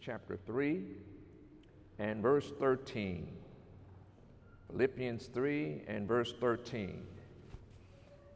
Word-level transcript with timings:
Chapter 0.00 0.38
3 0.46 0.82
and 1.98 2.22
verse 2.22 2.52
13. 2.58 3.28
Philippians 4.70 5.26
3 5.26 5.82
and 5.88 6.08
verse 6.08 6.32
13. 6.40 7.02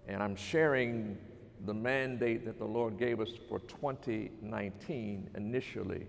And 0.06 0.22
I'm 0.22 0.36
sharing 0.36 1.16
the 1.64 1.72
mandate 1.72 2.45
that 2.45 2.58
the 2.58 2.64
Lord 2.66 2.98
gave 2.98 3.19
us 3.20 3.30
for 3.48 3.60
2019 3.60 5.30
initially 5.34 6.06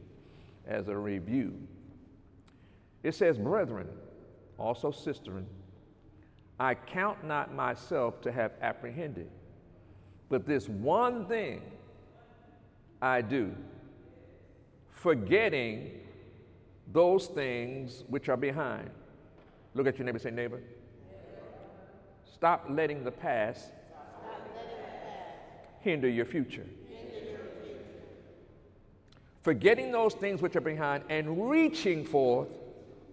as 0.67 0.89
a 0.89 0.97
review. 0.97 1.55
It 3.03 3.15
says, 3.15 3.37
Brethren, 3.37 3.87
also 4.57 4.91
sistren, 4.91 5.45
I 6.59 6.73
count 6.73 7.23
not 7.23 7.53
myself 7.53 8.21
to 8.21 8.31
have 8.31 8.51
apprehended, 8.61 9.29
but 10.27 10.45
this 10.45 10.67
one 10.67 11.27
thing 11.27 11.61
I 13.01 13.21
do, 13.21 13.55
forgetting 15.05 15.91
those 16.91 17.27
things 17.27 18.03
which 18.07 18.27
are 18.27 18.35
behind. 18.35 18.89
Look 19.75 19.85
at 19.85 19.99
your 19.99 20.05
neighbor, 20.05 20.17
say, 20.17 20.31
neighbor. 20.31 20.63
Stop 22.33 22.65
letting 22.71 23.03
the 23.03 23.11
past 23.11 23.69
hinder 25.81 26.09
your 26.09 26.25
future. 26.25 26.65
Forgetting 29.43 29.91
those 29.91 30.15
things 30.15 30.41
which 30.41 30.55
are 30.55 30.61
behind 30.61 31.03
and 31.09 31.51
reaching 31.51 32.03
forth 32.03 32.49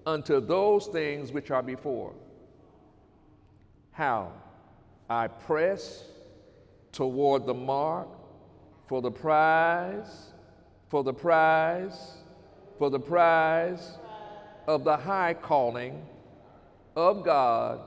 unto 0.06 0.40
those 0.40 0.86
things 0.86 1.30
which 1.30 1.50
are 1.50 1.62
before. 1.62 2.14
How? 3.90 4.32
I 5.10 5.28
press 5.28 6.04
toward 6.90 7.44
the 7.44 7.52
mark 7.52 8.08
for 8.86 9.02
the 9.02 9.10
prize, 9.10 10.31
for 10.92 11.02
the 11.02 11.14
prize, 11.14 12.18
for 12.78 12.90
the 12.90 13.00
prize 13.00 13.92
of 14.66 14.84
the 14.84 14.94
high 14.94 15.32
calling 15.32 16.04
of 16.94 17.24
God 17.24 17.80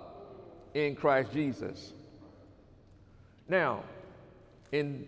in 0.74 0.96
Christ 0.96 1.32
Jesus. 1.32 1.94
Now, 3.48 3.84
in 4.72 5.08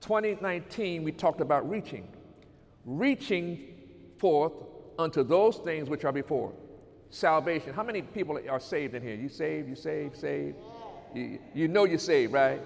2019, 0.00 1.04
we 1.04 1.12
talked 1.12 1.40
about 1.40 1.70
reaching, 1.70 2.08
reaching 2.84 3.72
forth 4.18 4.54
unto 4.98 5.22
those 5.22 5.58
things 5.58 5.88
which 5.88 6.04
are 6.04 6.10
before. 6.10 6.52
Salvation. 7.08 7.72
How 7.72 7.84
many 7.84 8.02
people 8.02 8.40
are 8.50 8.58
saved 8.58 8.96
in 8.96 9.02
here? 9.04 9.14
You 9.14 9.28
saved, 9.28 9.68
you 9.68 9.76
saved, 9.76 10.16
saved? 10.16 10.56
You, 11.14 11.38
you 11.54 11.68
know 11.68 11.84
you're 11.84 11.98
saved, 11.98 12.32
right? 12.32 12.60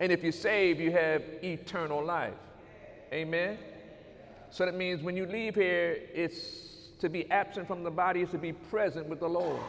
And 0.00 0.10
if 0.10 0.22
you're 0.22 0.32
saved, 0.32 0.80
you 0.80 0.92
have 0.92 1.22
eternal 1.42 2.02
life. 2.02 2.32
Amen? 3.12 3.58
So 4.50 4.64
that 4.64 4.74
means 4.74 5.02
when 5.02 5.16
you 5.16 5.26
leave 5.26 5.54
here, 5.54 5.98
it's 6.12 6.70
to 7.00 7.08
be 7.08 7.30
absent 7.30 7.66
from 7.66 7.82
the 7.82 7.90
body 7.90 8.20
is 8.20 8.30
to 8.30 8.38
be 8.38 8.52
present 8.52 9.06
with 9.06 9.20
the 9.20 9.28
Lord. 9.28 9.60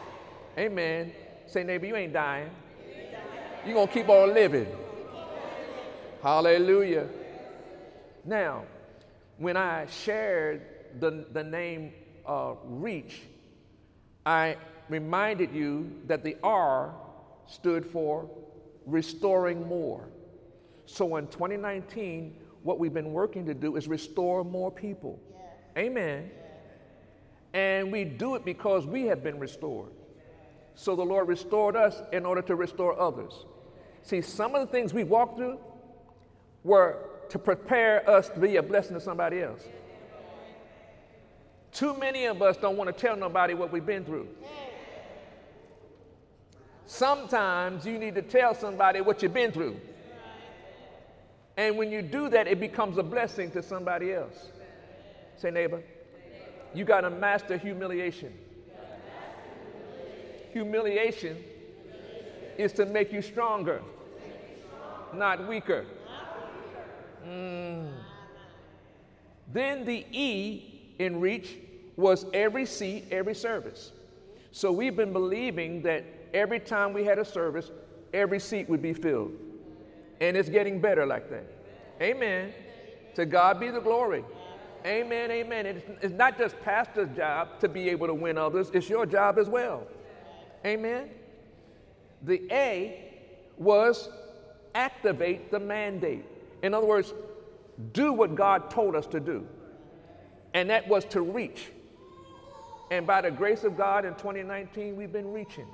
Amen. 0.58 1.12
Say, 1.46 1.64
neighbor, 1.64 1.86
you 1.86 1.96
ain't 1.96 2.12
dying. 2.12 2.50
You're 3.64 3.74
going 3.74 3.88
to 3.88 3.92
keep 3.92 4.08
on 4.08 4.34
living. 4.34 4.66
Hallelujah. 6.22 7.08
Now, 8.24 8.64
when 9.38 9.56
I 9.56 9.86
shared 9.86 10.62
the, 11.00 11.26
the 11.32 11.42
name 11.42 11.92
uh, 12.26 12.54
reach, 12.64 13.22
I 14.26 14.56
reminded 14.88 15.52
you 15.52 15.90
that 16.06 16.22
the 16.22 16.36
R 16.42 16.94
stood 17.46 17.86
for 17.86 18.28
restoring 18.86 19.66
more. 19.66 20.04
So 20.86 21.16
in 21.16 21.26
2019, 21.28 22.36
what 22.62 22.78
we've 22.78 22.94
been 22.94 23.12
working 23.12 23.46
to 23.46 23.54
do 23.54 23.76
is 23.76 23.88
restore 23.88 24.44
more 24.44 24.70
people. 24.70 25.20
Amen. 25.76 26.30
And 27.52 27.92
we 27.92 28.04
do 28.04 28.34
it 28.34 28.44
because 28.44 28.86
we 28.86 29.06
have 29.06 29.22
been 29.22 29.38
restored. 29.38 29.90
So 30.74 30.96
the 30.96 31.02
Lord 31.02 31.28
restored 31.28 31.76
us 31.76 32.00
in 32.12 32.24
order 32.24 32.42
to 32.42 32.54
restore 32.54 32.98
others. 32.98 33.44
See, 34.02 34.22
some 34.22 34.54
of 34.54 34.66
the 34.66 34.72
things 34.72 34.94
we 34.94 35.04
walked 35.04 35.36
through, 35.36 35.58
were 36.64 36.98
to 37.28 37.38
prepare 37.38 38.08
us 38.08 38.28
to 38.28 38.38
be 38.38 38.56
a 38.56 38.62
blessing 38.62 38.94
to 38.94 39.00
somebody 39.00 39.40
else. 39.40 39.62
Too 41.72 41.96
many 41.98 42.26
of 42.26 42.42
us 42.42 42.56
don't 42.56 42.76
want 42.76 42.94
to 42.94 43.00
tell 43.00 43.16
nobody 43.16 43.54
what 43.54 43.72
we've 43.72 43.86
been 43.86 44.04
through. 44.04 44.28
Sometimes 46.86 47.86
you 47.86 47.98
need 47.98 48.14
to 48.16 48.22
tell 48.22 48.54
somebody 48.54 49.00
what 49.00 49.22
you've 49.22 49.32
been 49.32 49.52
through. 49.52 49.80
And 51.56 51.76
when 51.76 51.90
you 51.90 52.02
do 52.02 52.28
that, 52.30 52.46
it 52.46 52.60
becomes 52.60 52.98
a 52.98 53.02
blessing 53.02 53.50
to 53.52 53.62
somebody 53.62 54.12
else. 54.12 54.48
Say, 55.36 55.50
neighbor, 55.50 55.82
you 56.74 56.84
got 56.84 57.02
to 57.02 57.10
master 57.10 57.58
humiliation. 57.58 58.32
Humiliation 60.52 61.42
is 62.58 62.72
to 62.74 62.86
make 62.86 63.12
you 63.12 63.22
stronger, 63.22 63.82
not 65.14 65.48
weaker. 65.48 65.86
Mm. 67.26 67.90
Then 69.52 69.84
the 69.84 70.04
E 70.12 70.94
in 70.98 71.20
reach 71.20 71.56
was 71.96 72.26
every 72.32 72.66
seat, 72.66 73.06
every 73.10 73.34
service. 73.34 73.92
So 74.50 74.70
we've 74.72 74.96
been 74.96 75.12
believing 75.12 75.82
that 75.82 76.04
every 76.34 76.60
time 76.60 76.92
we 76.92 77.04
had 77.04 77.18
a 77.18 77.24
service, 77.24 77.70
every 78.12 78.40
seat 78.40 78.68
would 78.68 78.82
be 78.82 78.92
filled. 78.92 79.32
And 80.22 80.36
it's 80.36 80.48
getting 80.48 80.80
better 80.80 81.04
like 81.04 81.28
that. 81.30 81.44
Amen. 82.00 82.52
To 83.16 83.26
God 83.26 83.58
be 83.58 83.70
the 83.70 83.80
glory. 83.80 84.24
Amen, 84.86 85.32
amen. 85.32 85.66
It's, 85.66 85.84
it's 86.00 86.14
not 86.14 86.38
just 86.38 86.60
pastor's 86.62 87.14
job 87.16 87.58
to 87.58 87.68
be 87.68 87.88
able 87.88 88.06
to 88.06 88.14
win 88.14 88.38
others, 88.38 88.70
it's 88.72 88.88
your 88.88 89.04
job 89.04 89.36
as 89.36 89.48
well. 89.48 89.84
Amen. 90.64 91.10
The 92.22 92.40
A 92.52 93.12
was 93.58 94.08
activate 94.76 95.50
the 95.50 95.58
mandate. 95.58 96.24
In 96.62 96.72
other 96.72 96.86
words, 96.86 97.12
do 97.92 98.12
what 98.12 98.36
God 98.36 98.70
told 98.70 98.94
us 98.94 99.08
to 99.08 99.18
do. 99.18 99.44
And 100.54 100.70
that 100.70 100.86
was 100.86 101.04
to 101.06 101.20
reach. 101.20 101.72
And 102.92 103.08
by 103.08 103.22
the 103.22 103.30
grace 103.32 103.64
of 103.64 103.76
God 103.76 104.04
in 104.04 104.14
2019, 104.14 104.94
we've 104.94 105.12
been 105.12 105.32
reaching. 105.32 105.66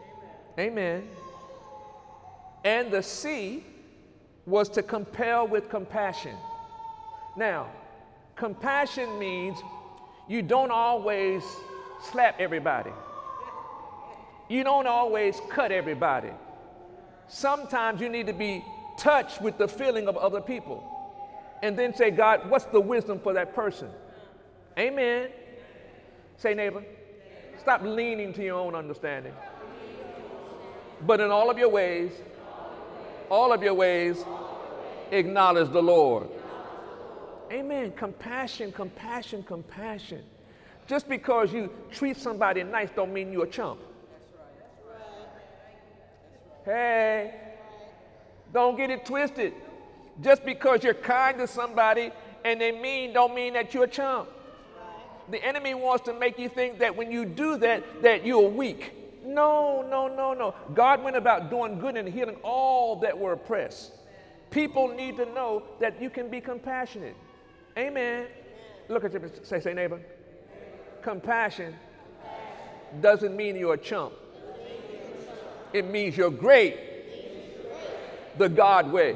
Amen. 0.59 1.07
And 2.65 2.91
the 2.91 3.03
C 3.03 3.63
was 4.49 4.69
to 4.71 4.83
compel 4.83 5.47
with 5.47 5.69
compassion. 5.69 6.35
Now, 7.37 7.69
compassion 8.35 9.19
means 9.19 9.59
you 10.27 10.43
don't 10.43 10.71
always 10.71 11.43
slap 12.11 12.41
everybody, 12.41 12.93
you 14.49 14.65
don't 14.65 14.87
always 14.87 15.41
cut 15.51 15.71
everybody. 15.71 16.31
Sometimes 17.29 18.01
you 18.01 18.09
need 18.09 18.27
to 18.27 18.33
be 18.33 18.65
touched 18.97 19.43
with 19.43 19.59
the 19.59 19.69
feeling 19.69 20.09
of 20.09 20.17
other 20.17 20.41
people. 20.41 20.83
And 21.63 21.79
then 21.79 21.95
say, 21.95 22.11
God, 22.11 22.49
what's 22.49 22.65
the 22.67 22.81
wisdom 22.81 23.21
for 23.21 23.35
that 23.35 23.55
person? 23.55 23.91
Amen. 24.79 25.29
Say, 26.39 26.55
neighbor, 26.55 26.83
stop 27.61 27.83
leaning 27.83 28.33
to 28.33 28.43
your 28.43 28.59
own 28.59 28.75
understanding. 28.75 29.35
But 31.03 31.21
in 31.21 31.31
all 31.31 31.51
of 31.51 31.59
your 31.59 31.69
ways, 31.69 32.13
all 33.31 33.53
of 33.53 33.63
your 33.63 33.75
ways, 33.75 34.25
acknowledge 35.11 35.71
the 35.71 35.83
Lord. 35.83 36.29
Amen. 37.51 37.93
Compassion, 37.93 38.73
compassion, 38.73 39.43
compassion. 39.43 40.23
Just 40.87 41.09
because 41.09 41.53
you 41.53 41.71
treat 41.91 42.17
somebody 42.17 42.63
nice 42.63 42.89
don't 42.95 43.13
mean 43.13 43.33
you're 43.33 43.45
a 43.45 43.51
chump. 43.51 43.81
Hey, 46.65 47.35
don't 48.53 48.77
get 48.77 48.91
it 48.91 49.05
twisted. 49.07 49.55
Just 50.21 50.45
because 50.45 50.83
you're 50.83 50.95
kind 50.95 51.39
to 51.39 51.47
somebody 51.47 52.11
and 52.45 52.61
they 52.61 52.73
mean 52.73 53.13
don't 53.13 53.35
mean 53.35 53.55
that 53.55 53.73
you're 53.73 53.85
a 53.85 53.89
chump. 53.89 54.29
The 55.31 55.43
enemy 55.45 55.75
wants 55.75 56.05
to 56.07 56.15
make 56.15 56.39
you 56.39 56.49
think 56.49 56.79
that 56.79 56.97
when 56.97 57.13
you 57.13 57.27
do 57.27 57.59
that, 57.59 58.03
that 58.03 58.25
you're 58.25 58.49
weak. 58.49 58.95
No, 59.29 59.83
no, 59.83 60.09
no, 60.09 60.33
no. 60.33 60.55
God 60.75 61.03
went 61.03 61.15
about 61.15 61.51
doing 61.51 61.79
good 61.79 61.99
and 61.99 62.09
healing 62.09 62.37
all 62.43 62.97
that 63.01 63.17
were 63.17 63.33
oppressed. 63.33 63.93
People 64.51 64.89
need 64.89 65.19
to 65.19 65.27
know 65.27 65.63
that 65.81 66.01
you 66.01 66.09
can 66.09 66.31
be 66.31 66.41
compassionate. 66.41 67.15
Amen. 67.77 68.27
Look 68.89 69.05
at 69.05 69.13
your 69.13 69.23
say, 69.43 69.61
say 69.61 69.75
neighbor. 69.75 70.01
Compassion 71.03 71.75
doesn't 73.03 73.37
mean 73.37 73.55
you're 73.55 73.75
a 73.75 73.79
chump. 73.79 74.15
It 75.75 75.91
means 75.91 76.17
you're 76.17 76.31
great 76.31 76.79
the 78.39 78.49
God 78.49 78.91
way. 78.91 79.15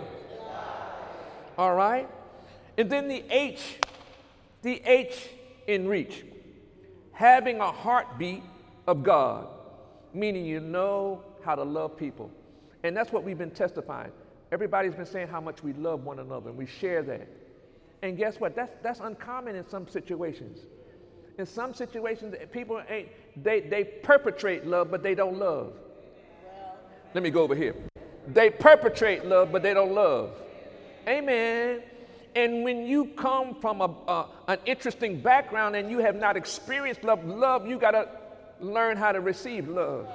All 1.57 1.75
right? 1.75 2.07
And 2.77 2.91
then 2.91 3.09
the 3.09 3.25
H, 3.31 3.79
the 4.61 4.83
H 4.85 5.31
in 5.67 5.89
reach, 5.89 6.23
having 7.13 7.61
a 7.61 7.73
heartbeat 7.73 8.43
of 8.87 9.03
God, 9.03 9.47
meaning 10.15 10.45
you 10.45 10.61
know 10.61 11.23
how 11.45 11.55
to 11.55 11.63
love 11.63 11.97
people. 11.97 12.31
And 12.83 12.97
that's 12.97 13.13
what 13.13 13.25
we've 13.25 13.39
been 13.39 13.51
testifying. 13.51 14.13
Everybody's 14.51 14.95
been 14.95 15.07
saying 15.07 15.29
how 15.29 15.41
much 15.41 15.63
we 15.63 15.73
love 15.73 16.05
one 16.05 16.19
another, 16.19 16.51
and 16.51 16.59
we 16.59 16.67
share 16.67 17.03
that. 17.03 17.29
And 18.03 18.17
guess 18.17 18.41
what? 18.41 18.55
That's, 18.55 18.73
that's 18.83 19.01
uncommon 19.01 19.57
in 19.57 19.67
some 19.69 19.89
situations. 19.89 20.59
In 21.39 21.47
some 21.47 21.73
situations, 21.73 22.35
people 22.53 22.83
ain't, 22.89 23.09
they, 23.43 23.61
they 23.61 23.85
perpetrate 23.85 24.67
love, 24.67 24.91
but 24.91 25.03
they 25.03 25.15
don't 25.15 25.39
love. 25.39 25.73
Let 27.15 27.23
me 27.23 27.31
go 27.31 27.43
over 27.43 27.55
here. 27.55 27.75
They 28.29 28.51
perpetrate 28.51 29.25
love, 29.25 29.53
but 29.53 29.63
they 29.63 29.75
don't 29.75 29.93
love. 29.93 30.31
Amen. 31.09 31.83
And 32.35 32.65
when 32.65 32.87
you 32.87 33.07
come 33.07 33.61
from 33.61 33.81
a, 33.81 33.91
a, 34.09 34.27
an 34.49 34.59
interesting 34.65 35.21
background 35.21 35.77
and 35.77 35.91
you 35.91 35.99
have 35.99 36.17
not 36.17 36.37
experienced 36.37 37.05
love, 37.05 37.25
love, 37.25 37.67
you 37.67 37.79
got 37.79 37.91
to 37.93 38.09
learn 38.63 38.97
how 38.97 39.13
to 39.13 39.21
receive 39.21 39.69
love. 39.69 40.07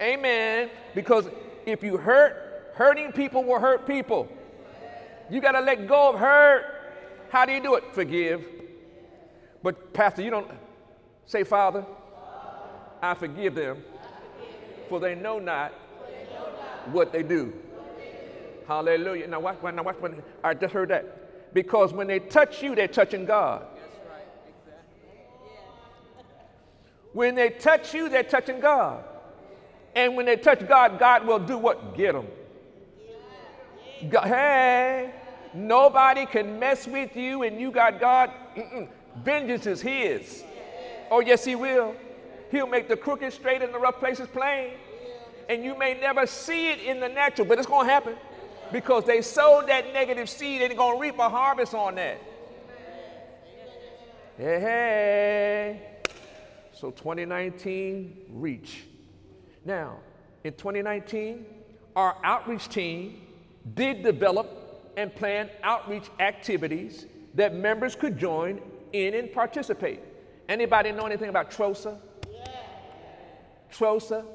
Amen. 0.00 0.70
Because 0.94 1.28
if 1.66 1.82
you 1.82 1.96
hurt, 1.96 2.72
hurting 2.74 3.12
people 3.12 3.44
will 3.44 3.58
hurt 3.58 3.86
people. 3.86 4.28
You 5.28 5.40
got 5.40 5.52
to 5.52 5.60
let 5.60 5.88
go 5.88 6.10
of 6.10 6.20
hurt. 6.20 6.64
How 7.30 7.44
do 7.44 7.52
you 7.52 7.60
do 7.60 7.74
it? 7.74 7.84
Forgive. 7.92 8.44
But, 9.62 9.92
Pastor, 9.92 10.22
you 10.22 10.30
don't 10.30 10.50
say, 11.24 11.42
Father, 11.42 11.84
I 13.02 13.14
forgive 13.14 13.54
them, 13.54 13.82
for 14.88 15.00
they 15.00 15.14
know 15.14 15.38
not 15.38 15.72
what 16.92 17.12
they 17.12 17.22
do. 17.22 17.52
Hallelujah. 18.68 19.26
Now 19.26 19.40
watch, 19.40 19.62
now 19.62 19.82
watch, 19.82 19.96
I 20.42 20.54
just 20.54 20.72
heard 20.72 20.90
that. 20.90 21.54
Because 21.54 21.92
when 21.92 22.06
they 22.06 22.18
touch 22.18 22.62
you, 22.62 22.74
they're 22.74 22.88
touching 22.88 23.24
God. 23.24 23.66
When 27.16 27.34
they 27.34 27.48
touch 27.48 27.94
you, 27.94 28.10
they're 28.10 28.22
touching 28.22 28.60
God. 28.60 29.02
And 29.94 30.16
when 30.16 30.26
they 30.26 30.36
touch 30.36 30.68
God, 30.68 30.98
God 30.98 31.26
will 31.26 31.38
do 31.38 31.56
what? 31.56 31.96
Get 31.96 32.12
them. 32.12 32.26
Hey, 34.22 35.14
nobody 35.54 36.26
can 36.26 36.58
mess 36.58 36.86
with 36.86 37.16
you 37.16 37.42
and 37.44 37.58
you 37.58 37.70
got 37.70 37.98
God. 37.98 38.30
Mm-mm. 38.54 38.86
Vengeance 39.24 39.64
is 39.64 39.80
His. 39.80 40.44
Oh, 41.10 41.20
yes, 41.20 41.42
He 41.42 41.54
will. 41.54 41.94
He'll 42.50 42.66
make 42.66 42.86
the 42.86 42.98
crooked 42.98 43.32
straight 43.32 43.62
and 43.62 43.72
the 43.72 43.78
rough 43.78 43.98
places 43.98 44.28
plain. 44.28 44.72
And 45.48 45.64
you 45.64 45.74
may 45.78 45.98
never 45.98 46.26
see 46.26 46.68
it 46.68 46.80
in 46.80 47.00
the 47.00 47.08
natural, 47.08 47.48
but 47.48 47.56
it's 47.56 47.66
going 47.66 47.86
to 47.86 47.92
happen 47.94 48.16
because 48.72 49.04
they 49.04 49.22
sowed 49.22 49.68
that 49.68 49.90
negative 49.94 50.28
seed 50.28 50.60
and 50.60 50.70
they're 50.70 50.76
going 50.76 50.96
to 50.96 51.00
reap 51.00 51.18
a 51.18 51.30
harvest 51.30 51.72
on 51.72 51.94
that. 51.94 52.18
Hey, 54.36 54.60
hey. 54.60 55.95
So 56.76 56.90
2019, 56.90 58.26
reach. 58.28 58.84
Now, 59.64 59.96
in 60.44 60.52
2019, 60.52 61.46
our 61.96 62.18
outreach 62.22 62.68
team 62.68 63.22
did 63.74 64.02
develop 64.02 64.92
and 64.98 65.14
plan 65.14 65.48
outreach 65.62 66.04
activities 66.20 67.06
that 67.34 67.54
members 67.54 67.96
could 67.96 68.18
join 68.18 68.60
in 68.92 69.14
and 69.14 69.32
participate. 69.32 70.00
Anybody 70.50 70.92
know 70.92 71.06
anything 71.06 71.30
about 71.30 71.50
TROSA? 71.50 71.98
Yeah. 72.30 72.46
TROSA? 73.72 74.26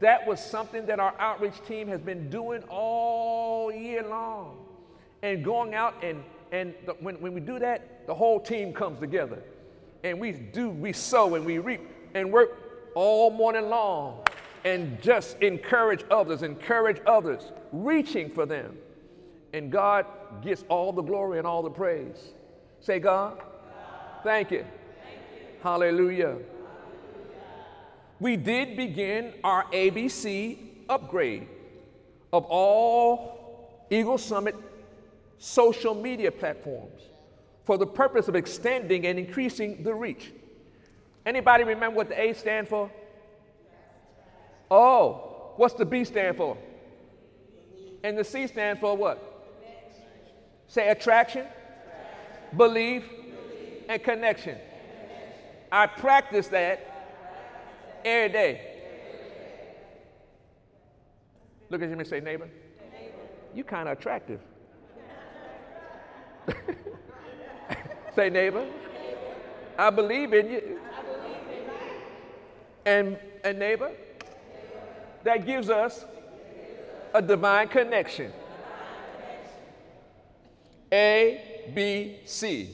That 0.00 0.26
was 0.26 0.42
something 0.42 0.86
that 0.86 0.98
our 1.00 1.14
outreach 1.18 1.62
team 1.68 1.86
has 1.88 2.00
been 2.00 2.30
doing 2.30 2.62
all 2.70 3.70
year 3.70 4.02
long. 4.02 4.64
And 5.22 5.44
going 5.44 5.74
out 5.74 6.02
and, 6.02 6.22
and 6.50 6.74
the, 6.86 6.92
when, 6.94 7.16
when 7.20 7.34
we 7.34 7.40
do 7.40 7.58
that, 7.58 8.06
the 8.06 8.14
whole 8.14 8.40
team 8.40 8.72
comes 8.72 9.00
together. 9.00 9.42
And 10.06 10.20
we 10.20 10.32
do, 10.32 10.70
we 10.70 10.92
sow 10.92 11.34
and 11.34 11.44
we 11.44 11.58
reap 11.58 11.80
and 12.14 12.32
work 12.32 12.92
all 12.94 13.30
morning 13.30 13.68
long 13.68 14.22
and 14.64 15.00
just 15.02 15.38
encourage 15.42 16.04
others, 16.10 16.42
encourage 16.42 17.00
others, 17.06 17.52
reaching 17.72 18.30
for 18.30 18.46
them. 18.46 18.76
And 19.52 19.70
God 19.70 20.06
gets 20.42 20.64
all 20.68 20.92
the 20.92 21.02
glory 21.02 21.38
and 21.38 21.46
all 21.46 21.62
the 21.62 21.70
praise. 21.70 22.32
Say, 22.80 22.98
God. 22.98 23.42
Thank, 24.22 24.50
you. 24.50 24.64
thank 24.64 25.20
you. 25.34 25.46
Hallelujah 25.62 26.36
we 28.18 28.36
did 28.36 28.76
begin 28.76 29.34
our 29.44 29.64
ABC 29.64 30.58
upgrade 30.88 31.48
of 32.32 32.44
all 32.46 33.86
Eagle 33.90 34.18
Summit 34.18 34.54
social 35.38 35.94
media 35.94 36.32
platforms 36.32 37.02
for 37.66 37.76
the 37.76 37.86
purpose 37.86 38.28
of 38.28 38.34
extending 38.34 39.06
and 39.06 39.18
increasing 39.18 39.82
the 39.82 39.94
reach. 39.94 40.32
Anybody 41.26 41.64
remember 41.64 41.96
what 41.96 42.08
the 42.08 42.18
A 42.18 42.32
stand 42.32 42.68
for? 42.68 42.90
Oh, 44.70 45.52
what's 45.56 45.74
the 45.74 45.84
B 45.84 46.04
stand 46.04 46.38
for? 46.38 46.56
And 48.02 48.16
the 48.16 48.24
C 48.24 48.46
stand 48.46 48.78
for 48.78 48.96
what? 48.96 49.22
Say 50.68 50.88
attraction, 50.88 51.46
belief, 52.56 53.04
and 53.88 54.02
connection. 54.02 54.56
I 55.70 55.86
practice 55.86 56.48
that 56.48 56.96
Every 58.06 58.28
day. 58.28 58.60
Look 61.70 61.82
at 61.82 61.88
him 61.88 61.98
and 61.98 62.08
say, 62.08 62.20
neighbor, 62.20 62.48
you 63.52 63.64
kind 63.64 63.88
of 63.88 63.98
attractive. 63.98 64.40
say, 68.16 68.30
neighbor, 68.30 68.66
I 69.78 69.90
believe 69.90 70.32
in 70.32 70.50
you. 70.50 70.80
And, 72.84 73.18
and 73.44 73.58
neighbor, 73.58 73.92
that 75.24 75.44
gives 75.44 75.68
us 75.68 76.04
a 77.12 77.20
divine 77.20 77.68
connection. 77.68 78.32
A, 80.92 81.70
B, 81.74 82.16
C. 82.24 82.70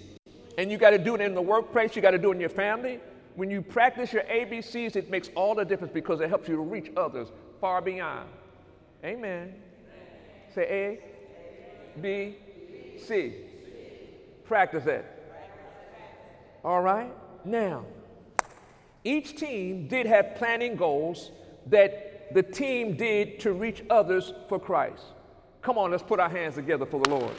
And 0.59 0.71
you 0.71 0.79
got 0.79 0.91
to 0.91 0.99
do 0.99 1.15
it 1.15 1.21
in 1.21 1.35
the 1.35 1.43
workplace, 1.43 1.97
you 1.97 2.03
got 2.03 2.11
to 2.13 2.19
do 2.19 2.31
it 2.31 2.35
in 2.35 2.41
your 2.41 2.49
family, 2.49 3.01
when 3.35 3.51
you 3.51 3.63
practice 3.63 4.13
your 4.13 4.25
ABCs, 4.25 4.97
it 4.97 5.11
makes 5.11 5.31
all 5.35 5.55
the 5.55 5.65
difference 5.65 5.93
because 5.93 6.21
it 6.21 6.29
helps 6.29 6.49
you 6.49 6.57
to 6.57 6.63
reach 6.63 6.93
others 6.97 7.29
far 7.61 7.81
beyond. 7.81 8.29
Amen. 9.03 9.55
Say 10.55 11.01
A, 11.97 12.01
B, 12.01 12.37
C. 12.99 13.33
Practice 14.45 14.87
it. 14.87 15.22
All 16.65 16.81
right? 16.81 17.13
Now, 17.45 17.85
each 19.05 19.37
team 19.37 19.89
did 19.89 20.07
have 20.07 20.37
planning 20.37 20.77
goals 20.77 21.33
that 21.67 22.33
the 22.35 22.43
team 22.43 22.97
did 22.97 23.41
to 23.41 23.53
reach 23.53 23.83
others 23.91 24.33
for 24.49 24.59
Christ. 24.59 25.03
Come 25.61 25.77
on, 25.79 25.91
let's 25.91 26.03
put 26.03 26.21
our 26.21 26.29
hands 26.29 26.55
together 26.55 26.87
for 26.87 27.01
the 27.01 27.11
Lord. 27.11 27.33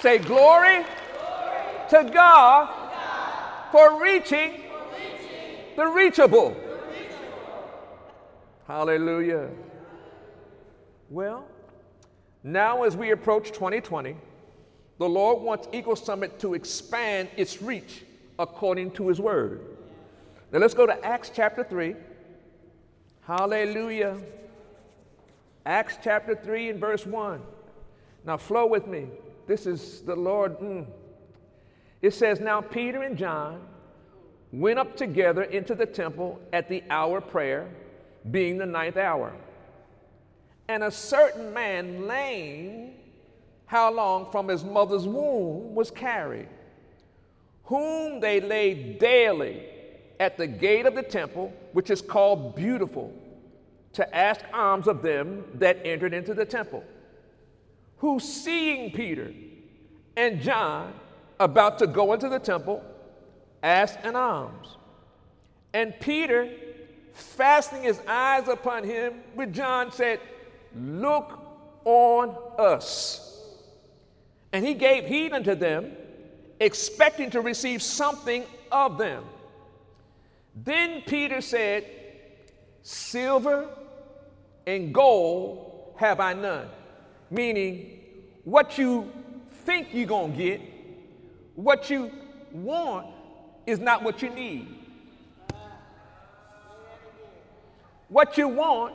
Say, 0.00 0.18
Glory, 0.18 0.84
glory. 0.84 0.84
to 1.90 2.10
God 2.12 2.92
for 3.72 4.00
reaching, 4.02 4.62
the 5.76 5.86
reachable. 5.86 6.56
Hallelujah. 8.66 9.48
Well, 11.10 11.46
now 12.44 12.82
as 12.84 12.96
we 12.96 13.10
approach 13.10 13.48
2020, 13.48 14.16
the 14.98 15.08
Lord 15.08 15.42
wants 15.42 15.68
Eagle 15.72 15.96
Summit 15.96 16.38
to 16.40 16.54
expand 16.54 17.28
its 17.36 17.62
reach 17.62 18.04
according 18.38 18.90
to 18.92 19.08
His 19.08 19.20
Word. 19.20 19.60
Now 20.52 20.58
let's 20.58 20.74
go 20.74 20.86
to 20.86 21.04
Acts 21.04 21.30
chapter 21.34 21.62
3. 21.62 21.94
Hallelujah. 23.22 24.16
Acts 25.66 25.98
chapter 26.02 26.34
3 26.34 26.70
and 26.70 26.80
verse 26.80 27.06
1. 27.06 27.40
Now 28.24 28.36
flow 28.36 28.66
with 28.66 28.86
me. 28.86 29.08
This 29.46 29.66
is 29.66 30.00
the 30.00 30.16
Lord. 30.16 30.58
Mm, 30.58 30.86
it 32.02 32.12
says, 32.12 32.40
Now 32.40 32.60
Peter 32.60 33.02
and 33.02 33.16
John 33.16 33.60
went 34.52 34.78
up 34.78 34.96
together 34.96 35.42
into 35.42 35.74
the 35.74 35.86
temple 35.86 36.40
at 36.52 36.68
the 36.68 36.82
hour 36.90 37.20
prayer, 37.20 37.68
being 38.30 38.58
the 38.58 38.66
ninth 38.66 38.96
hour. 38.96 39.32
And 40.68 40.82
a 40.82 40.90
certain 40.90 41.52
man, 41.52 42.06
lame, 42.06 42.94
how 43.68 43.92
long 43.92 44.30
from 44.32 44.48
his 44.48 44.64
mother's 44.64 45.06
womb, 45.06 45.74
was 45.74 45.90
carried, 45.90 46.48
whom 47.64 48.18
they 48.18 48.40
laid 48.40 48.98
daily 48.98 49.62
at 50.18 50.38
the 50.38 50.46
gate 50.46 50.86
of 50.86 50.94
the 50.94 51.02
temple, 51.02 51.52
which 51.74 51.90
is 51.90 52.00
called 52.00 52.56
Beautiful, 52.56 53.12
to 53.92 54.16
ask 54.16 54.40
alms 54.54 54.88
of 54.88 55.02
them 55.02 55.44
that 55.54 55.78
entered 55.84 56.14
into 56.14 56.32
the 56.32 56.46
temple. 56.46 56.82
Who, 57.98 58.18
seeing 58.18 58.90
Peter 58.90 59.34
and 60.16 60.40
John, 60.40 60.94
about 61.38 61.78
to 61.80 61.86
go 61.86 62.14
into 62.14 62.30
the 62.30 62.38
temple, 62.38 62.82
asked 63.62 63.98
an 64.02 64.16
alms. 64.16 64.76
And 65.74 65.92
Peter, 66.00 66.48
fastening 67.12 67.82
his 67.82 68.00
eyes 68.08 68.48
upon 68.48 68.84
him 68.84 69.20
with 69.34 69.52
John, 69.52 69.92
said, 69.92 70.20
Look 70.74 71.38
on 71.84 72.34
us. 72.58 73.27
And 74.52 74.66
he 74.66 74.74
gave 74.74 75.04
heed 75.04 75.32
unto 75.32 75.54
them, 75.54 75.92
expecting 76.60 77.30
to 77.30 77.40
receive 77.40 77.82
something 77.82 78.44
of 78.72 78.98
them. 78.98 79.24
Then 80.54 81.02
Peter 81.02 81.40
said, 81.40 81.84
Silver 82.82 83.68
and 84.66 84.94
gold 84.94 85.94
have 85.96 86.20
I 86.20 86.32
none. 86.32 86.68
Meaning, 87.30 88.00
what 88.44 88.78
you 88.78 89.12
think 89.64 89.88
you're 89.92 90.06
going 90.06 90.32
to 90.32 90.38
get, 90.38 90.60
what 91.54 91.90
you 91.90 92.10
want, 92.52 93.08
is 93.66 93.78
not 93.78 94.02
what 94.02 94.22
you 94.22 94.30
need. 94.30 94.74
What 98.08 98.38
you 98.38 98.48
want 98.48 98.94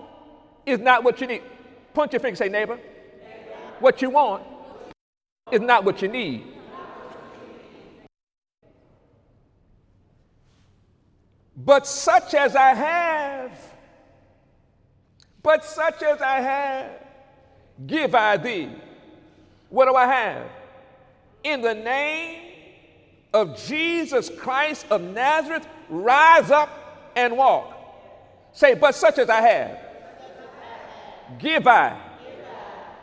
is 0.65 0.79
not 0.79 1.03
what 1.03 1.21
you 1.21 1.27
need. 1.27 1.43
Point 1.93 2.13
your 2.13 2.19
finger, 2.19 2.35
say, 2.35 2.49
neighbor. 2.49 2.79
What 3.79 4.01
you 4.01 4.09
want 4.09 4.43
is 5.53 5.61
not 5.61 5.83
what 5.83 6.01
you 6.01 6.07
need. 6.07 6.43
But 11.55 11.87
such 11.87 12.33
as 12.33 12.55
I 12.55 12.73
have, 12.73 13.51
but 15.43 15.63
such 15.63 16.01
as 16.01 16.21
I 16.21 16.39
have, 16.41 16.91
give 17.85 18.15
I 18.15 18.37
thee. 18.37 18.69
What 19.69 19.87
do 19.87 19.95
I 19.95 20.07
have? 20.07 20.47
In 21.43 21.61
the 21.61 21.75
name 21.75 22.53
of 23.33 23.57
Jesus 23.63 24.29
Christ 24.29 24.87
of 24.89 25.01
Nazareth, 25.01 25.67
rise 25.89 26.51
up 26.51 27.11
and 27.15 27.37
walk. 27.37 27.71
Say, 28.53 28.73
but 28.73 28.95
such 28.95 29.19
as 29.19 29.29
I 29.29 29.41
have, 29.41 29.77
give 31.39 31.67
I 31.67 31.99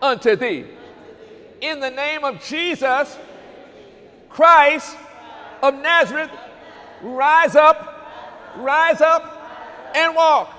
unto 0.02 0.36
thee. 0.36 0.66
In 1.60 1.80
the 1.80 1.90
name 1.90 2.24
of 2.24 2.42
Jesus 2.42 3.18
Christ 4.30 4.96
of 5.62 5.74
Nazareth, 5.74 6.30
rise 7.02 7.54
up, 7.54 8.56
rise 8.56 9.00
up, 9.00 9.92
and 9.94 10.14
walk. 10.14 10.56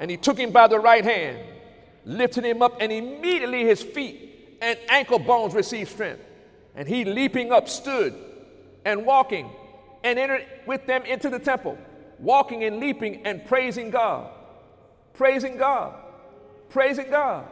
And 0.00 0.10
he 0.10 0.16
took 0.16 0.38
him 0.38 0.50
by 0.50 0.66
the 0.66 0.78
right 0.78 1.04
hand, 1.04 1.38
lifted 2.04 2.44
him 2.44 2.62
up, 2.62 2.78
and 2.80 2.90
immediately 2.90 3.64
his 3.64 3.82
feet 3.82 4.58
and 4.60 4.78
ankle 4.88 5.18
bones 5.18 5.54
received 5.54 5.90
strength. 5.90 6.22
And 6.74 6.88
he, 6.88 7.04
leaping 7.04 7.52
up, 7.52 7.68
stood 7.68 8.14
and 8.84 9.06
walking 9.06 9.50
and 10.02 10.18
entered 10.18 10.46
with 10.66 10.86
them 10.86 11.04
into 11.04 11.30
the 11.30 11.38
temple, 11.38 11.78
walking 12.18 12.64
and 12.64 12.80
leaping 12.80 13.24
and 13.24 13.44
praising 13.46 13.90
God. 13.90 14.30
Praising 15.14 15.56
God. 15.56 15.94
Praising 16.70 17.08
God. 17.08 17.46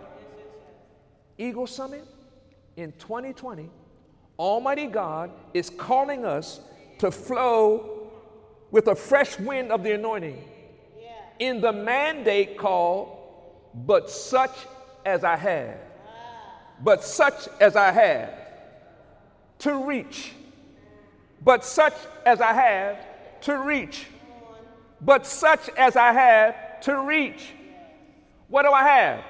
Eagle 1.39 1.67
Summit 1.67 2.07
in 2.77 2.93
2020, 2.93 3.71
Almighty 4.39 4.87
God 4.87 5.31
is 5.53 5.71
calling 5.71 6.25
us 6.25 6.61
to 6.99 7.11
flow 7.11 8.11
with 8.71 8.89
a 8.89 8.95
fresh 8.95 9.39
wind 9.39 9.71
of 9.71 9.83
the 9.83 9.93
anointing 9.93 10.43
in 11.39 11.61
the 11.61 11.73
mandate 11.73 12.57
called, 12.57 13.17
but 13.75 14.11
such 14.11 14.55
as 15.05 15.25
I 15.25 15.37
have. 15.37 15.77
Ah. 16.07 16.53
But 16.83 17.05
such 17.05 17.49
as 17.61 17.77
I 17.77 17.91
have 17.91 18.31
to 19.61 19.85
reach. 19.85 20.33
But 21.43 21.65
such 21.65 21.95
as 22.25 22.41
I 22.41 22.53
have 22.53 22.99
to 23.43 23.59
reach. 23.59 24.07
But 25.01 25.27
such 25.27 25.69
as 25.77 25.97
I 25.97 26.13
have 26.13 26.81
to 26.83 27.01
reach. 27.01 27.53
What 28.49 28.63
do 28.63 28.71
I 28.71 28.83
have? 28.83 29.25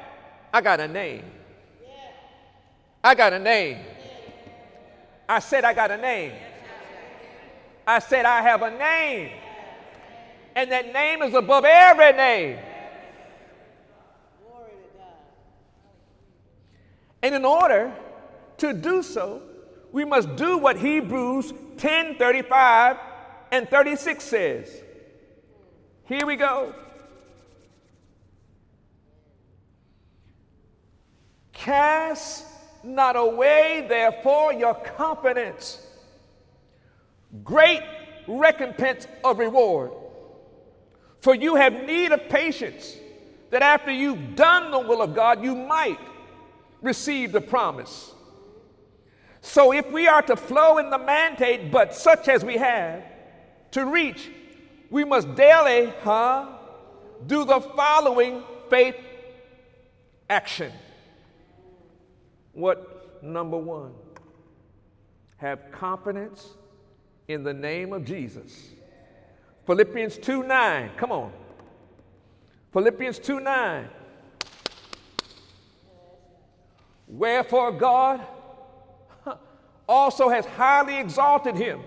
I 0.53 0.61
got 0.61 0.81
a 0.81 0.89
name. 0.89 1.25
I 3.05 3.15
got 3.15 3.35
a 3.35 3.39
name. 3.39 3.81
I 5.29 5.39
said, 5.39 5.63
I 5.63 5.75
got 5.75 5.91
a 5.91 5.99
name. 5.99 6.33
I 7.87 7.99
said, 7.99 8.25
I 8.25 8.41
have 8.41 8.63
a 8.63 8.71
name. 8.71 9.31
And 10.57 10.73
that 10.73 10.91
name 10.91 11.21
is 11.21 11.35
above 11.35 11.67
every 11.67 12.13
name. 12.13 12.59
And 17.23 17.35
in 17.35 17.45
order 17.45 17.93
to 18.59 18.73
do 18.73 19.03
so, 19.03 19.43
we 19.93 20.07
must 20.07 20.35
do 20.37 20.57
what 20.57 20.79
Hebrews 20.79 21.53
10 21.77 22.17
35 22.17 22.97
and 23.53 23.69
36 23.69 24.25
says. 24.25 24.83
Here 26.07 26.25
we 26.25 26.37
go. 26.37 26.75
Cast 31.53 32.54
not 32.85 33.17
away, 33.17 33.87
therefore, 33.89 34.53
your 34.53 34.75
confidence. 34.75 35.85
Great 37.43 37.83
recompense 38.27 39.07
of 39.23 39.39
reward. 39.39 39.91
For 41.21 41.35
you 41.35 41.57
have 41.57 41.73
need 41.85 42.13
of 42.13 42.29
patience, 42.29 42.97
that 43.51 43.63
after 43.63 43.91
you've 43.91 44.37
done 44.37 44.71
the 44.71 44.79
will 44.79 45.03
of 45.03 45.15
God, 45.15 45.43
you 45.43 45.55
might 45.55 45.99
receive 46.83 47.33
the 47.33 47.41
promise. 47.41 48.13
So 49.41 49.73
if 49.73 49.91
we 49.91 50.07
are 50.09 50.23
to 50.23 50.37
flow 50.37 50.79
in 50.79 50.91
the 50.91 50.99
mandate, 50.99 51.71
but 51.71 51.95
such 51.95 52.29
as 52.29 52.45
we 52.45 52.57
have, 52.57 53.03
to 53.73 53.85
reach, 53.85 54.31
we 54.91 55.05
must 55.05 55.35
daily, 55.35 55.93
huh, 56.03 56.47
do 57.27 57.45
the 57.45 57.61
following 57.61 58.43
faith 58.71 58.97
action. 60.29 60.73
What 62.55 63.23
number 63.23 63.59
one? 63.59 63.93
Have 65.37 65.71
confidence 65.73 66.49
in 67.29 67.43
the 67.43 67.53
name 67.53 67.93
of 67.93 68.05
Jesus. 68.05 68.71
Philippians 69.67 70.19
2 70.19 70.43
9. 70.45 70.91
Come 70.97 71.13
on. 71.13 71.33
Philippians 72.73 73.19
2 73.19 73.41
9. 73.41 73.89
Wherefore 77.09 77.73
God 77.73 78.21
also 79.89 80.29
has 80.29 80.47
highly 80.47 80.99
exalted 80.99 81.57
him 81.57 81.81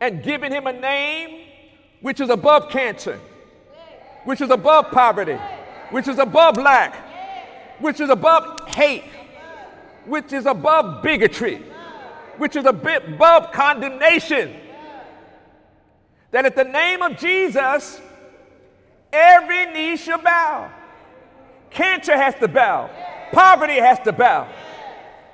and 0.00 0.22
given 0.22 0.52
him 0.52 0.66
a 0.66 0.72
name 0.72 1.46
which 2.00 2.20
is 2.20 2.30
above 2.30 2.70
cancer, 2.70 3.18
which 4.24 4.40
is 4.40 4.50
above 4.50 4.90
poverty, 4.90 5.38
which 5.90 6.08
is 6.08 6.18
above 6.18 6.56
lack, 6.56 6.94
which 7.80 8.00
is 8.00 8.10
above 8.10 8.68
hate, 8.68 9.04
which 10.06 10.32
is 10.32 10.46
above 10.46 11.02
bigotry, 11.02 11.62
which 12.38 12.56
is 12.56 12.64
above 12.64 13.52
condemnation. 13.52 14.56
That 16.30 16.46
at 16.46 16.56
the 16.56 16.64
name 16.64 17.02
of 17.02 17.16
Jesus, 17.16 18.00
every 19.12 19.66
knee 19.66 19.96
shall 19.96 20.22
bow. 20.22 20.70
Cancer 21.70 22.16
has 22.16 22.34
to 22.36 22.48
bow. 22.48 22.90
Poverty 23.32 23.78
has 23.78 23.98
to 24.00 24.12
bow. 24.12 24.48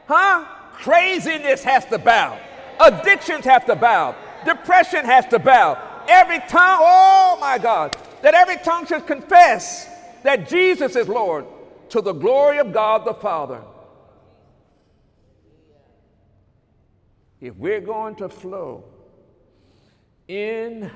Huh? 0.06 0.44
Craziness 0.74 1.62
has 1.64 1.84
to 1.86 1.98
bow. 1.98 2.38
Addictions 2.80 3.44
have 3.44 3.64
to 3.66 3.76
bow. 3.76 4.14
Depression 4.44 5.04
has 5.04 5.26
to 5.26 5.38
bow. 5.38 6.04
Every 6.08 6.38
tongue, 6.40 6.78
oh 6.80 7.38
my 7.40 7.58
God, 7.58 7.92
that 8.22 8.34
every 8.34 8.56
tongue 8.58 8.86
should 8.86 9.06
confess 9.06 9.88
that 10.22 10.48
Jesus 10.48 10.94
is 10.96 11.08
Lord 11.08 11.46
to 11.90 12.00
the 12.00 12.12
glory 12.12 12.58
of 12.58 12.72
God 12.72 13.04
the 13.04 13.14
Father. 13.14 13.62
If 17.40 17.54
we're 17.56 17.80
going 17.80 18.16
to 18.16 18.28
flow 18.28 18.84
in 20.28 20.90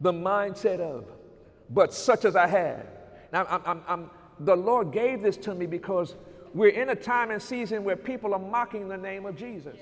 the 0.00 0.12
mindset 0.12 0.80
of, 0.80 1.06
but 1.70 1.92
such 1.92 2.24
as 2.24 2.36
I 2.36 2.46
have. 2.46 2.86
Now, 3.32 3.46
I'm, 3.48 3.62
I'm, 3.64 3.82
I'm, 3.86 4.10
the 4.40 4.56
Lord 4.56 4.92
gave 4.92 5.22
this 5.22 5.36
to 5.38 5.54
me 5.54 5.66
because 5.66 6.14
we're 6.54 6.70
in 6.70 6.90
a 6.90 6.94
time 6.94 7.30
and 7.30 7.40
season 7.40 7.84
where 7.84 7.96
people 7.96 8.34
are 8.34 8.40
mocking 8.40 8.88
the 8.88 8.96
name 8.96 9.26
of 9.26 9.36
Jesus 9.36 9.78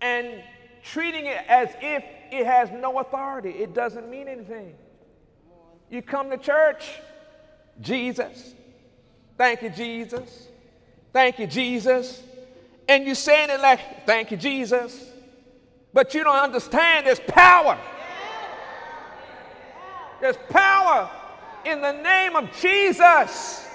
and 0.00 0.42
treating 0.82 1.26
it 1.26 1.40
as 1.48 1.70
if 1.80 2.04
it 2.30 2.46
has 2.46 2.70
no 2.70 2.98
authority. 2.98 3.50
It 3.50 3.72
doesn't 3.72 4.08
mean 4.10 4.28
anything. 4.28 4.74
You 5.90 6.02
come 6.02 6.30
to 6.30 6.36
church, 6.36 6.84
Jesus. 7.80 8.54
Thank 9.38 9.62
you, 9.62 9.70
Jesus. 9.70 10.48
Thank 11.12 11.38
you, 11.38 11.46
Jesus 11.46 12.22
and 12.88 13.06
you're 13.06 13.14
saying 13.14 13.50
it 13.50 13.60
like, 13.60 14.06
thank 14.06 14.30
you, 14.30 14.36
Jesus. 14.36 15.10
But 15.92 16.14
you 16.14 16.24
don't 16.24 16.36
understand 16.36 17.06
there's 17.06 17.20
power. 17.20 17.78
There's 20.20 20.36
power 20.50 21.10
in 21.64 21.80
the 21.80 21.92
name 21.92 22.36
of 22.36 22.50
Jesus. 22.60 23.66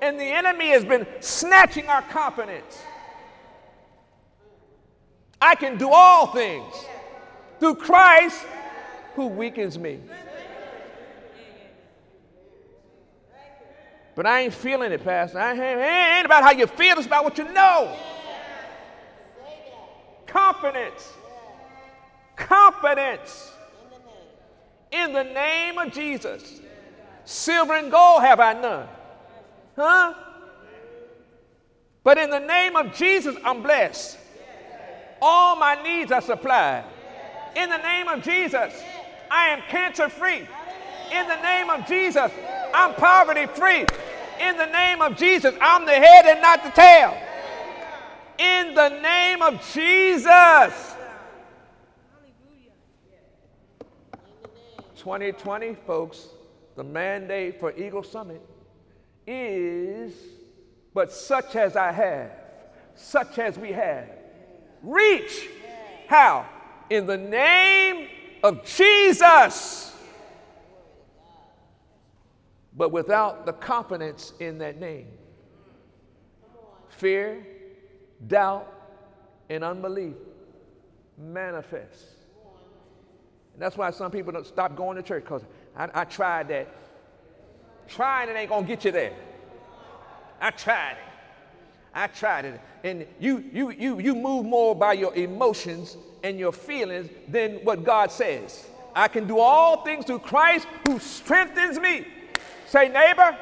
And 0.00 0.18
the 0.20 0.24
enemy 0.24 0.68
has 0.68 0.84
been 0.84 1.06
snatching 1.20 1.88
our 1.88 2.02
confidence. 2.02 2.82
I 5.40 5.54
can 5.54 5.78
do 5.78 5.90
all 5.90 6.28
things 6.28 6.74
through 7.58 7.76
Christ 7.76 8.44
who 9.14 9.26
weakens 9.26 9.78
me. 9.78 10.00
But 14.16 14.24
I 14.24 14.40
ain't 14.40 14.54
feeling 14.54 14.92
it, 14.92 15.04
Pastor. 15.04 15.38
I 15.38 15.52
ain't, 15.52 15.60
it 15.60 16.16
ain't 16.16 16.26
about 16.26 16.42
how 16.42 16.50
you 16.50 16.66
feel, 16.66 16.96
it's 16.96 17.06
about 17.06 17.22
what 17.22 17.36
you 17.36 17.44
know. 17.52 17.94
Confidence. 20.26 21.12
Confidence. 22.34 23.52
In 24.90 25.12
the 25.12 25.22
name 25.22 25.78
of 25.78 25.92
Jesus. 25.92 26.60
Silver 27.26 27.74
and 27.74 27.90
gold 27.90 28.22
have 28.22 28.40
I 28.40 28.54
none. 28.54 28.88
Huh? 29.76 30.14
But 32.02 32.16
in 32.16 32.30
the 32.30 32.38
name 32.38 32.74
of 32.74 32.94
Jesus, 32.94 33.36
I'm 33.44 33.62
blessed. 33.62 34.16
All 35.20 35.56
my 35.56 35.82
needs 35.82 36.10
are 36.10 36.22
supplied. 36.22 36.84
In 37.54 37.68
the 37.68 37.78
name 37.78 38.08
of 38.08 38.22
Jesus, 38.22 38.72
I 39.30 39.48
am 39.48 39.60
cancer 39.68 40.08
free. 40.08 40.46
In 41.12 41.28
the 41.28 41.42
name 41.42 41.68
of 41.68 41.86
Jesus, 41.86 42.30
I'm 42.72 42.94
poverty 42.94 43.46
free. 43.46 43.86
In 44.40 44.56
the 44.56 44.66
name 44.66 45.00
of 45.00 45.16
Jesus, 45.16 45.54
I'm 45.60 45.86
the 45.86 45.92
head 45.92 46.26
and 46.26 46.40
not 46.42 46.62
the 46.62 46.70
tail. 46.70 47.16
In 48.38 48.74
the 48.74 48.88
name 49.00 49.42
of 49.42 49.60
Jesus. 49.72 50.94
2020, 54.96 55.74
folks, 55.86 56.26
the 56.74 56.84
mandate 56.84 57.60
for 57.60 57.72
Eagle 57.76 58.02
Summit 58.02 58.42
is, 59.26 60.12
but 60.92 61.12
such 61.12 61.56
as 61.56 61.76
I 61.76 61.92
have, 61.92 62.30
such 62.96 63.38
as 63.38 63.58
we 63.58 63.72
have, 63.72 64.08
reach. 64.82 65.48
How? 66.08 66.46
In 66.90 67.06
the 67.06 67.16
name 67.16 68.08
of 68.42 68.64
Jesus. 68.64 69.95
But 72.76 72.92
without 72.92 73.46
the 73.46 73.52
confidence 73.52 74.34
in 74.38 74.58
that 74.58 74.78
name, 74.78 75.08
fear, 76.88 77.46
doubt, 78.26 78.72
and 79.48 79.64
unbelief 79.64 80.14
manifest. 81.18 82.04
And 83.54 83.62
that's 83.62 83.76
why 83.76 83.90
some 83.90 84.10
people 84.10 84.32
don't 84.32 84.46
stop 84.46 84.76
going 84.76 84.96
to 84.96 85.02
church 85.02 85.24
because 85.24 85.44
I, 85.76 85.88
I 85.94 86.04
tried 86.04 86.48
that. 86.48 86.68
Trying 87.88 88.28
it 88.28 88.36
ain't 88.36 88.50
gonna 88.50 88.66
get 88.66 88.84
you 88.84 88.92
there. 88.92 89.14
I 90.40 90.50
tried 90.50 90.92
it. 90.92 91.12
I 91.94 92.08
tried 92.08 92.44
it. 92.44 92.60
And 92.84 93.06
you 93.18 93.44
you 93.52 93.70
you 93.70 93.98
you 94.00 94.14
move 94.14 94.44
more 94.44 94.74
by 94.74 94.94
your 94.94 95.14
emotions 95.14 95.96
and 96.22 96.38
your 96.38 96.52
feelings 96.52 97.08
than 97.28 97.56
what 97.64 97.84
God 97.84 98.10
says. 98.10 98.66
I 98.94 99.08
can 99.08 99.26
do 99.26 99.38
all 99.38 99.84
things 99.84 100.04
through 100.04 100.18
Christ 100.18 100.66
who 100.84 100.98
strengthens 100.98 101.78
me. 101.78 102.06
Say, 102.66 102.88
neighbor, 102.88 103.36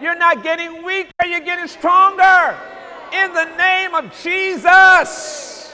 you're 0.00 0.16
not 0.16 0.42
getting 0.42 0.84
weaker, 0.84 1.10
you're 1.26 1.40
getting 1.40 1.66
stronger. 1.66 2.56
In 3.12 3.32
the 3.32 3.44
name 3.56 3.94
of 3.94 4.12
Jesus. 4.22 5.72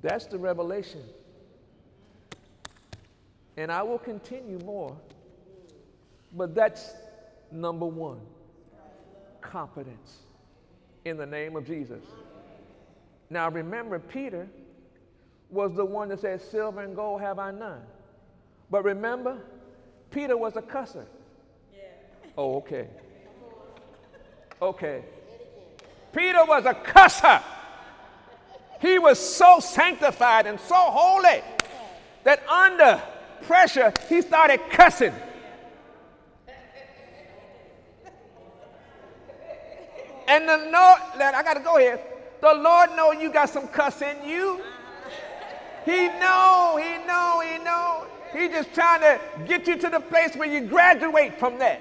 That's 0.00 0.26
the 0.26 0.38
revelation. 0.38 1.02
And 3.56 3.72
I 3.72 3.82
will 3.82 3.98
continue 3.98 4.58
more. 4.60 4.96
But 6.36 6.54
that's 6.54 6.92
number 7.50 7.86
one 7.86 8.20
confidence 9.40 10.18
in 11.04 11.16
the 11.16 11.26
name 11.26 11.56
of 11.56 11.66
Jesus. 11.66 12.02
Now 13.30 13.50
remember, 13.50 13.98
Peter 13.98 14.48
was 15.50 15.74
the 15.74 15.84
one 15.84 16.08
that 16.08 16.20
said, 16.20 16.40
Silver 16.42 16.82
and 16.82 16.94
gold 16.94 17.20
have 17.20 17.38
I 17.38 17.50
none. 17.50 17.80
But 18.70 18.84
remember, 18.84 19.38
Peter 20.10 20.36
was 20.36 20.56
a 20.56 20.62
cusser. 20.62 21.06
Yeah. 21.74 21.84
Oh, 22.36 22.56
okay. 22.56 22.88
Okay. 24.60 25.04
Peter 26.12 26.44
was 26.44 26.66
a 26.66 26.74
cusser. 26.74 27.42
He 28.80 28.98
was 28.98 29.18
so 29.18 29.60
sanctified 29.60 30.46
and 30.46 30.58
so 30.60 30.74
holy 30.74 31.42
that 32.24 32.46
under 32.48 33.02
pressure, 33.42 33.92
he 34.08 34.22
started 34.22 34.60
cussing. 34.70 35.14
And 40.28 40.46
the 40.46 40.58
Lord, 40.58 41.00
I 41.20 41.42
got 41.42 41.54
to 41.54 41.60
go 41.60 41.78
here. 41.78 41.98
The 42.40 42.54
Lord 42.54 42.90
know 42.90 43.12
you 43.12 43.32
got 43.32 43.48
some 43.48 43.66
cuss 43.68 44.02
in 44.02 44.28
you. 44.28 44.60
He 45.88 46.06
know, 46.06 46.78
he 46.78 47.06
know, 47.06 47.40
he 47.40 47.64
know. 47.64 48.06
He 48.34 48.48
just 48.48 48.74
trying 48.74 49.00
to 49.00 49.18
get 49.46 49.66
you 49.66 49.78
to 49.78 49.88
the 49.88 50.00
place 50.00 50.36
where 50.36 50.46
you 50.46 50.60
graduate 50.60 51.38
from 51.38 51.58
that. 51.60 51.80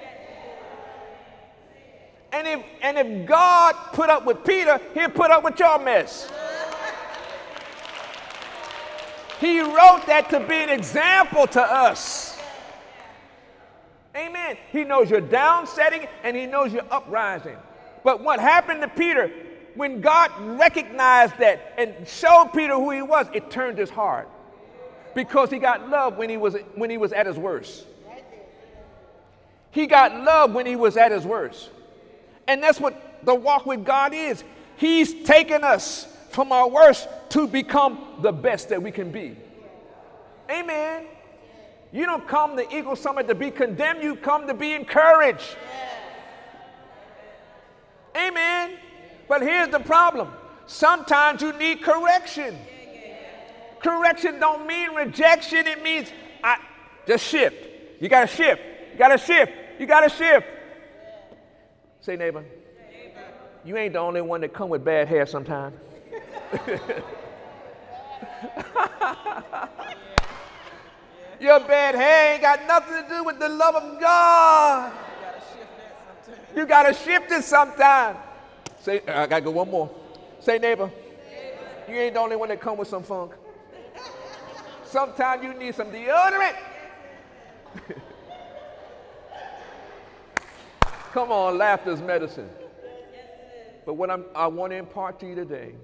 And 2.32 2.48
if 2.48 2.66
and 2.82 2.98
if 2.98 3.28
God 3.28 3.76
put 3.92 4.10
up 4.10 4.26
with 4.26 4.46
Peter, 4.46 4.80
he'll 4.94 5.10
put 5.10 5.30
up 5.30 5.44
with 5.44 5.60
your 5.60 5.78
mess. 5.80 6.32
He 9.42 9.60
wrote 9.60 10.04
that 10.08 10.30
to 10.30 10.40
be 10.40 10.56
an 10.56 10.70
example 10.70 11.46
to 11.48 11.62
us. 11.62 12.40
Amen. 14.16 14.58
He 14.72 14.86
knows 14.86 15.10
you're 15.10 15.20
downsetting 15.20 16.08
and 16.24 16.38
he 16.38 16.46
knows 16.46 16.72
you're 16.72 16.88
uprising. 16.90 17.58
But 18.06 18.24
what 18.24 18.40
happened 18.40 18.82
to 18.84 18.88
Peter 18.88 19.30
when 19.78 20.02
God 20.02 20.32
recognized 20.60 21.38
that 21.38 21.74
and 21.78 22.08
showed 22.08 22.50
Peter 22.54 22.74
who 22.74 22.92
he 22.92 23.02
was, 23.02 23.28
it 23.34 23.50
turned 23.52 23.78
his 23.78 23.90
heart. 23.90 24.28
Because 25.16 25.50
he 25.50 25.60
got 25.60 25.90
love 25.90 26.18
when 26.18 26.30
he 26.30 26.38
was 26.38 26.56
when 26.76 26.90
he 26.90 26.98
was 26.98 27.14
at 27.14 27.26
his 27.26 27.38
worst. 27.38 27.86
He 29.72 29.88
got 29.88 30.24
love 30.24 30.54
when 30.54 30.66
he 30.66 30.76
was 30.76 30.98
at 30.98 31.12
his 31.12 31.26
worst. 31.26 31.70
And 32.48 32.62
that's 32.64 32.80
what 32.80 33.24
the 33.24 33.36
walk 33.36 33.66
with 33.66 33.86
God 33.86 34.14
is. 34.14 34.44
He's 34.78 35.24
taken 35.24 35.64
us 35.64 36.08
from 36.30 36.52
our 36.52 36.68
worst 36.68 37.08
to 37.30 37.48
become 37.48 38.00
the 38.22 38.32
best 38.32 38.70
that 38.70 38.82
we 38.82 38.92
can 38.92 39.12
be. 39.12 39.36
Amen. 40.50 41.06
You 41.92 42.06
don't 42.06 42.28
come 42.28 42.58
to 42.58 42.76
Eagle 42.76 42.96
Summit 42.96 43.28
to 43.28 43.36
be 43.36 43.52
condemned, 43.52 44.04
you 44.04 44.16
come 44.16 44.48
to 44.48 44.54
be 44.54 44.74
encouraged. 44.74 45.56
Amen. 48.16 48.72
But 49.28 49.42
here's 49.42 49.70
the 49.70 49.80
problem 49.80 50.30
sometimes 50.66 51.42
you 51.42 51.54
need 51.54 51.82
correction. 51.82 52.58
Correction 53.80 54.40
don't 54.40 54.66
mean 54.66 54.94
rejection, 54.96 55.68
it 55.68 55.84
means 55.84 56.12
I, 56.44 56.58
just 57.06 57.26
shift. 57.26 57.56
You 58.02 58.10
got 58.10 58.30
to 58.30 58.36
shift. 58.36 58.62
You 58.94 58.98
got 58.98 59.10
to 59.10 59.18
shift. 59.18 59.52
You 59.80 59.86
got 59.86 60.02
to 60.02 60.10
shift. 60.10 60.48
Say, 62.02 62.16
neighbor, 62.16 62.44
you 63.64 63.78
ain't 63.78 63.94
the 63.94 64.00
only 64.00 64.22
one 64.22 64.42
that 64.42 64.54
come 64.54 64.70
with 64.70 64.84
bad 64.84 65.08
hair 65.08 65.26
sometimes. 65.26 65.76
Your 71.40 71.60
bad 71.62 71.96
hair 71.96 72.34
ain't 72.34 72.42
got 72.42 72.68
nothing 72.68 73.04
to 73.04 73.10
do 73.10 73.24
with 73.24 73.40
the 73.40 73.50
love 73.50 73.76
of 73.76 74.00
God. 74.00 74.92
You 76.56 76.66
got 76.66 76.84
to 76.84 76.94
shift 76.94 77.32
it 77.32 77.44
sometime. 77.44 78.18
Say, 78.88 79.02
I 79.06 79.28
got 79.28 79.40
to 79.40 79.42
go 79.42 79.52
one 79.52 79.70
more. 79.70 79.94
Say, 80.40 80.60
neighbor, 80.60 80.90
you 81.90 81.96
ain't 81.96 82.14
the 82.14 82.22
only 82.22 82.38
one 82.38 82.48
that 82.48 82.62
come 82.62 82.78
with 82.78 82.88
some 82.88 83.04
funk. 83.04 83.34
Sometimes 84.86 85.44
you 85.44 85.54
need 85.56 85.76
some 85.76 85.92
deodorant. 85.92 86.56
come 91.12 91.34
on, 91.34 91.58
laughter's 91.58 92.02
medicine. 92.02 92.50
But 93.86 93.96
what 93.96 94.10
I'm, 94.10 94.24
I 94.34 94.48
want 94.48 94.72
to 94.72 94.78
impart 94.78 95.20
to 95.20 95.28
you 95.28 95.36
today 95.36 95.76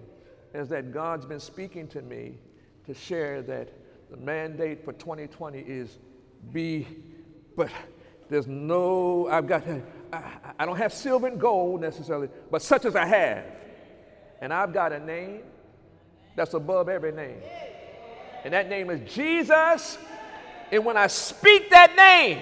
is 0.53 0.69
that 0.69 0.93
God's 0.93 1.25
been 1.25 1.41
speaking 1.41 1.89
to 1.89 2.01
me 2.01 2.37
to 2.85 2.93
share 2.93 3.41
that 3.41 3.67
the 4.11 4.15
mandate 4.15 4.85
for 4.85 4.93
2020 4.93 5.59
is 5.59 5.97
be, 6.53 6.87
but 7.57 7.69
there's 8.29 8.47
no, 8.47 9.27
I've 9.27 9.45
got, 9.45 9.65
I, 10.59 10.65
don't 10.65 10.77
have 10.77 10.93
silver 10.93 11.27
and 11.27 11.39
gold 11.39 11.81
necessarily, 11.81 12.29
but 12.51 12.61
such 12.61 12.85
as 12.85 12.95
I 12.95 13.05
have. 13.05 13.45
And 14.41 14.53
I've 14.53 14.73
got 14.73 14.91
a 14.91 14.99
name 14.99 15.41
that's 16.35 16.53
above 16.53 16.89
every 16.89 17.11
name. 17.11 17.37
And 18.43 18.53
that 18.53 18.69
name 18.69 18.89
is 18.89 19.11
Jesus. 19.11 19.97
And 20.71 20.85
when 20.85 20.97
I 20.97 21.07
speak 21.07 21.69
that 21.69 21.95
name 21.95 22.39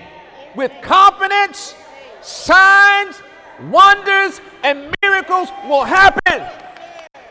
with 0.56 0.72
confidence, 0.82 1.76
signs, 2.22 3.22
wonders, 3.70 4.42
and 4.64 4.94
miracles 5.02 5.50
will 5.66 5.84
happen. 5.84 6.48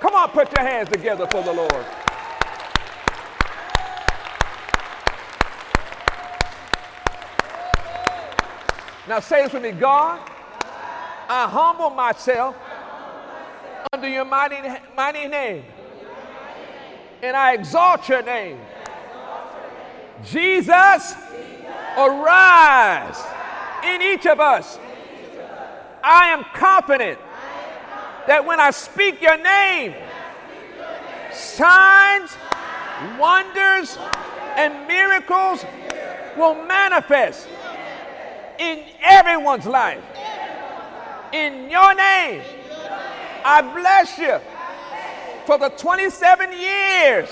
Come 0.00 0.14
on, 0.14 0.31
put 0.31 0.57
your 0.57 0.66
hands 0.66 0.88
together 0.88 1.26
for 1.26 1.42
the 1.42 1.53
Lord. 1.53 1.87
Now 9.09 9.18
say 9.18 9.42
this 9.42 9.53
with 9.53 9.64
me 9.64 9.72
God, 9.72 10.29
I 11.32 11.46
humble 11.46 11.90
myself 11.90 12.56
under 13.92 14.08
your 14.08 14.24
mighty, 14.24 14.56
mighty 14.96 15.28
name, 15.28 15.62
and 17.22 17.36
I 17.36 17.54
exalt 17.54 18.08
your 18.08 18.20
name. 18.20 18.58
Jesus, 20.24 21.14
arise 21.96 23.22
in 23.84 24.02
each 24.02 24.26
of 24.26 24.40
us. 24.40 24.76
I 26.02 26.30
am 26.30 26.42
confident 26.52 27.20
that 28.26 28.44
when 28.44 28.58
I 28.58 28.72
speak 28.72 29.22
your 29.22 29.40
name, 29.40 29.94
signs, 31.32 32.36
wonders, 33.20 33.96
and 34.56 34.88
miracles 34.88 35.64
will 36.36 36.56
manifest 36.64 37.46
in 38.58 38.82
everyone's 39.00 39.66
life. 39.66 40.02
In 41.32 41.70
your 41.70 41.94
name, 41.94 42.42
I 43.44 43.62
bless 43.62 44.18
you 44.18 44.38
for 45.46 45.58
the 45.58 45.68
27 45.70 46.52
years 46.52 47.28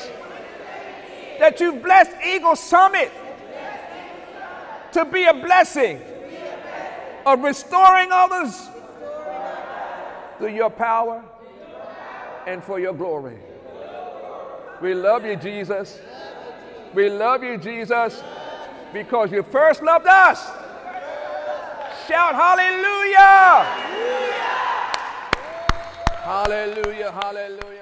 that 1.38 1.61
you've 1.61 1.82
blessed 1.82 2.12
Eagle 2.24 2.56
Summit 2.56 3.11
to 4.92 5.04
be 5.04 5.24
a 5.24 5.34
blessing 5.34 6.00
of 7.26 7.42
restoring 7.42 8.08
others 8.11 8.68
through 10.38 10.54
your 10.54 10.70
power 10.70 11.22
and 12.46 12.62
for 12.62 12.80
your 12.80 12.94
glory. 12.94 13.37
We 14.80 14.94
love 14.94 15.26
you, 15.26 15.37
Jesus. 15.37 16.00
We 16.94 17.11
love 17.11 17.42
you, 17.42 17.58
Jesus, 17.58 18.22
because 18.92 19.30
you 19.30 19.42
first 19.42 19.82
loved 19.82 20.06
us. 20.06 20.58
Shout 22.09 22.35
hallelujah! 22.35 23.66
Hallelujah, 26.25 27.12
hallelujah, 27.12 27.12
hallelujah. 27.12 27.77